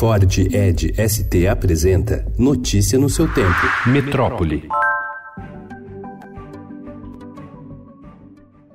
Ford 0.00 0.38
Ed 0.50 0.94
ST 0.96 1.46
apresenta 1.46 2.24
Notícia 2.38 2.98
no 2.98 3.10
seu 3.10 3.30
tempo. 3.34 3.60
Metrópole. 3.86 4.66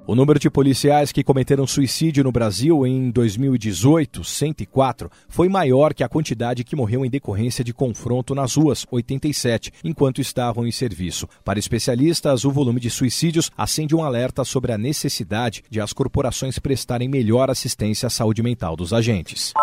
O 0.06 0.14
número 0.14 0.38
de 0.38 0.52
policiais 0.52 1.12
que 1.12 1.24
cometeram 1.24 1.66
suicídio 1.66 2.24
no 2.24 2.32
Brasil 2.32 2.86
em 2.86 3.10
2018, 3.10 4.24
104, 4.24 5.10
foi 5.28 5.50
maior 5.50 5.96
que 5.96 6.04
a 6.04 6.08
quantidade 6.08 6.64
que 6.64 6.76
morreu 6.76 7.04
em 7.04 7.10
decorrência 7.10 7.64
de 7.64 7.74
confronto 7.74 8.36
nas 8.36 8.54
ruas, 8.54 8.86
87, 8.92 9.72
enquanto 9.84 10.22
estavam 10.22 10.68
em 10.68 10.72
serviço. 10.72 11.28
Para 11.44 11.58
especialistas, 11.58 12.46
o 12.46 12.52
volume 12.52 12.80
de 12.80 12.92
suicídios 12.92 13.50
acende 13.58 13.96
um 13.96 14.04
alerta 14.04 14.44
sobre 14.44 14.72
a 14.72 14.78
necessidade 14.78 15.64
de 15.72 15.82
as 15.82 15.92
corporações 15.92 16.60
prestarem 16.60 17.10
melhor 17.10 17.50
assistência 17.50 18.06
à 18.06 18.12
saúde 18.12 18.44
mental 18.44 18.76
dos 18.76 18.94
agentes. 18.94 19.56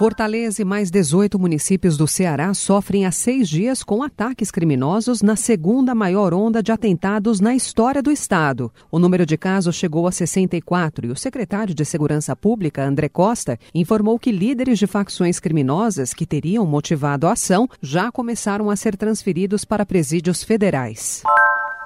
Fortaleza 0.00 0.62
e 0.62 0.64
mais 0.64 0.90
18 0.90 1.38
municípios 1.38 1.98
do 1.98 2.08
Ceará 2.08 2.54
sofrem 2.54 3.04
há 3.04 3.10
seis 3.10 3.46
dias 3.46 3.82
com 3.82 4.02
ataques 4.02 4.50
criminosos 4.50 5.20
na 5.20 5.36
segunda 5.36 5.94
maior 5.94 6.32
onda 6.32 6.62
de 6.62 6.72
atentados 6.72 7.38
na 7.38 7.54
história 7.54 8.02
do 8.02 8.10
Estado. 8.10 8.72
O 8.90 8.98
número 8.98 9.26
de 9.26 9.36
casos 9.36 9.76
chegou 9.76 10.08
a 10.08 10.10
64 10.10 11.04
e 11.06 11.10
o 11.10 11.16
secretário 11.16 11.74
de 11.74 11.84
Segurança 11.84 12.34
Pública, 12.34 12.82
André 12.82 13.10
Costa, 13.10 13.58
informou 13.74 14.18
que 14.18 14.32
líderes 14.32 14.78
de 14.78 14.86
facções 14.86 15.38
criminosas 15.38 16.14
que 16.14 16.24
teriam 16.24 16.64
motivado 16.64 17.26
a 17.26 17.32
ação 17.32 17.68
já 17.82 18.10
começaram 18.10 18.70
a 18.70 18.76
ser 18.76 18.96
transferidos 18.96 19.66
para 19.66 19.84
presídios 19.84 20.42
federais. 20.42 21.22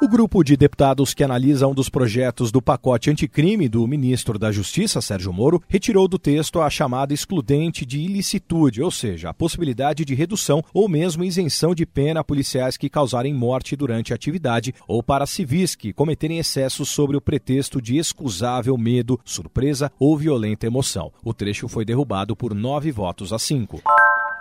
O 0.05 0.09
grupo 0.09 0.45
de 0.45 0.55
deputados 0.55 1.15
que 1.15 1.25
analisa 1.25 1.67
um 1.67 1.73
dos 1.73 1.89
projetos 1.89 2.53
do 2.53 2.61
pacote 2.61 3.11
anticrime 3.11 3.71
do 3.71 3.87
ministro 3.87 4.39
da 4.39 4.53
Justiça, 4.53 5.01
Sérgio 5.01 5.33
Moro, 5.33 5.63
retirou 5.67 6.07
do 6.07 6.19
texto 6.19 6.61
a 6.61 6.69
chamada 6.69 7.15
excludente 7.15 7.87
de 7.87 8.01
ilicitude, 8.01 8.83
ou 8.83 8.91
seja, 8.91 9.31
a 9.31 9.35
possibilidade 9.35 10.05
de 10.05 10.15
redução 10.15 10.63
ou 10.75 10.91
mesmo 10.91 11.25
isenção 11.25 11.75
de 11.75 11.87
pena 11.87 12.21
a 12.21 12.25
policiais 12.25 12.77
que 12.77 12.91
causarem 12.91 13.33
morte 13.33 13.75
durante 13.75 14.13
a 14.13 14.17
atividade 14.17 14.75
ou 14.87 15.03
para 15.03 15.25
civis 15.25 15.75
que 15.75 15.91
cometerem 15.91 16.39
excessos 16.39 16.91
sobre 16.91 17.17
o 17.17 17.21
pretexto 17.21 17.81
de 17.81 17.97
excusável 17.97 18.77
medo, 18.77 19.19
surpresa 19.25 19.91
ou 19.99 20.19
violenta 20.19 20.67
emoção. 20.67 21.11
O 21.25 21.33
trecho 21.33 21.67
foi 21.67 21.83
derrubado 21.83 22.37
por 22.37 22.55
nove 22.55 22.93
votos 22.93 23.33
a 23.33 23.39
cinco. 23.39 23.81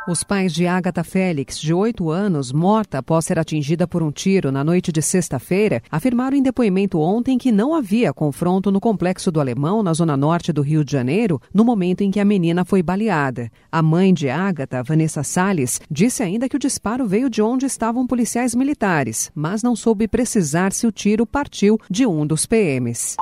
Os 0.05 0.21
pais 0.21 0.53
de 0.53 0.67
Agatha 0.67 1.01
Félix, 1.01 1.57
de 1.57 1.73
8 1.73 2.09
anos, 2.09 2.51
morta 2.51 2.97
após 2.97 3.23
ser 3.23 3.39
atingida 3.39 3.87
por 3.87 4.03
um 4.03 4.11
tiro 4.11 4.51
na 4.51 4.61
noite 4.61 4.91
de 4.91 5.01
sexta-feira, 5.01 5.81
afirmaram 5.89 6.35
em 6.35 6.43
depoimento 6.43 6.99
ontem 6.99 7.37
que 7.37 7.53
não 7.53 7.73
havia 7.73 8.11
confronto 8.11 8.69
no 8.69 8.81
complexo 8.81 9.31
do 9.31 9.39
Alemão, 9.39 9.81
na 9.81 9.93
zona 9.93 10.17
norte 10.17 10.51
do 10.51 10.61
Rio 10.61 10.83
de 10.83 10.91
Janeiro, 10.91 11.41
no 11.53 11.63
momento 11.63 12.01
em 12.01 12.11
que 12.11 12.19
a 12.19 12.25
menina 12.25 12.65
foi 12.65 12.83
baleada. 12.83 13.49
A 13.71 13.81
mãe 13.81 14.13
de 14.13 14.29
Agatha, 14.29 14.83
Vanessa 14.83 15.23
Salles, 15.23 15.79
disse 15.89 16.21
ainda 16.21 16.49
que 16.49 16.57
o 16.57 16.59
disparo 16.59 17.07
veio 17.07 17.29
de 17.29 17.41
onde 17.41 17.65
estavam 17.65 18.05
policiais 18.05 18.53
militares, 18.53 19.31
mas 19.33 19.63
não 19.63 19.73
soube 19.73 20.05
precisar 20.05 20.73
se 20.73 20.85
o 20.85 20.91
tiro 20.91 21.25
partiu 21.25 21.79
de 21.89 22.05
um 22.05 22.27
dos 22.27 22.45
PMs. 22.45 23.15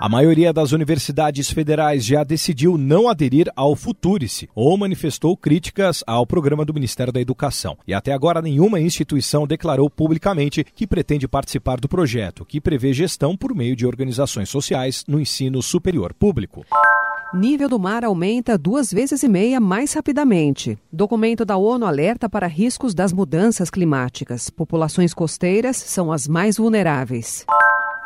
A 0.00 0.08
maioria 0.08 0.50
das 0.50 0.72
universidades 0.72 1.50
federais 1.50 2.06
já 2.06 2.24
decidiu 2.24 2.78
não 2.78 3.06
aderir 3.06 3.52
ao 3.54 3.76
Futurice 3.76 4.48
ou 4.54 4.74
manifestou 4.78 5.36
críticas 5.36 6.02
ao 6.06 6.26
programa 6.26 6.64
do 6.64 6.72
Ministério 6.72 7.12
da 7.12 7.20
Educação. 7.20 7.76
E 7.86 7.92
até 7.92 8.14
agora 8.14 8.40
nenhuma 8.40 8.80
instituição 8.80 9.46
declarou 9.46 9.90
publicamente 9.90 10.64
que 10.64 10.86
pretende 10.86 11.28
participar 11.28 11.78
do 11.78 11.86
projeto, 11.86 12.46
que 12.46 12.62
prevê 12.62 12.94
gestão 12.94 13.36
por 13.36 13.54
meio 13.54 13.76
de 13.76 13.86
organizações 13.86 14.48
sociais 14.48 15.04
no 15.06 15.20
ensino 15.20 15.62
superior 15.62 16.14
público. 16.14 16.64
Nível 17.34 17.68
do 17.68 17.78
mar 17.78 18.02
aumenta 18.02 18.56
duas 18.56 18.90
vezes 18.90 19.22
e 19.22 19.28
meia 19.28 19.60
mais 19.60 19.92
rapidamente. 19.92 20.78
Documento 20.90 21.44
da 21.44 21.58
ONU 21.58 21.84
alerta 21.84 22.26
para 22.26 22.46
riscos 22.46 22.94
das 22.94 23.12
mudanças 23.12 23.68
climáticas. 23.68 24.48
Populações 24.48 25.12
costeiras 25.12 25.76
são 25.76 26.10
as 26.10 26.26
mais 26.26 26.56
vulneráveis. 26.56 27.44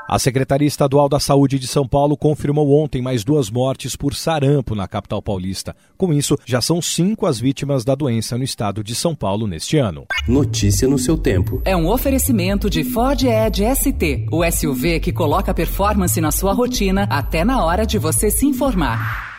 A 0.07 0.19
Secretaria 0.19 0.69
Estadual 0.69 1.09
da 1.09 1.19
Saúde 1.19 1.59
de 1.59 1.67
São 1.67 1.89
Paulo 1.89 2.17
confirmou 2.17 2.70
ontem 2.79 3.01
mais 3.01 3.25
duas 3.25 3.51
mortes 3.51 3.97
por 3.97 4.15
sarampo 4.15 4.75
na 4.75 4.87
capital 4.87 5.23
paulista. 5.23 5.75
Com 5.97 6.13
isso, 6.13 6.39
já 6.45 6.61
são 6.61 6.81
cinco 6.83 7.27
as 7.27 7.41
vítimas 7.41 7.85
da 7.85 7.95
doença 7.95 8.37
no 8.37 8.45
estado 8.45 8.85
de 8.85 8.95
São 8.95 9.14
Paulo 9.14 9.47
neste 9.47 9.79
ano. 9.79 10.07
Notícia 10.29 10.87
no 10.87 10.98
seu 10.98 11.17
tempo. 11.17 11.63
É 11.64 11.75
um 11.75 11.89
oferecimento 11.89 12.69
de 12.69 12.85
Ford 12.85 13.23
Edge 13.23 13.64
ST, 13.75 14.27
o 14.31 14.45
SUV 14.45 15.01
que 15.01 15.13
coloca 15.13 15.55
performance 15.55 16.20
na 16.20 16.31
sua 16.31 16.53
rotina 16.53 17.05
até 17.11 17.43
na 17.45 17.64
hora 17.64 17.87
de 17.87 17.98
você 17.98 18.31
se 18.31 18.47
informar. 18.47 19.33